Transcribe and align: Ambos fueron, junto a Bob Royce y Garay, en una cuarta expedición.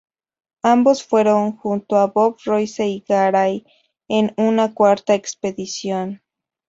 Ambos 0.63 1.03
fueron, 1.05 1.55
junto 1.57 1.97
a 1.97 2.07
Bob 2.07 2.37
Royce 2.43 2.87
y 2.87 3.03
Garay, 3.07 3.67
en 4.07 4.33
una 4.35 4.73
cuarta 4.73 5.13
expedición. 5.13 6.23